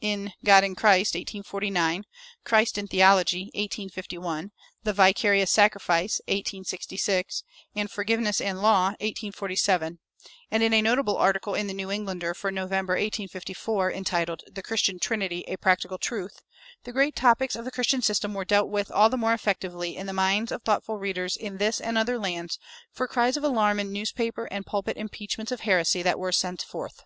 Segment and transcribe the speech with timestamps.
[0.00, 2.04] In "God in Christ" (1849),
[2.44, 4.52] "Christ in Theology" (1851),
[4.84, 7.42] "The Vicarious Sacrifice" (1866),
[7.74, 9.98] and "Forgiveness and Law" (1874),
[10.52, 15.00] and in a notable article in the "New Englander" for November, 1854, entitled "The Christian
[15.00, 16.42] Trinity a Practical Truth,"
[16.84, 20.06] the great topics of the Christian system were dealt with all the more effectively, in
[20.06, 22.60] the minds of thoughtful readers in this and other lands,
[22.92, 27.02] for cries of alarm and newspaper and pulpit impeachments of heresy that were sent forth.